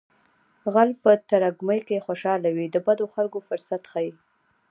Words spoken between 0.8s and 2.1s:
په ترږمۍ کې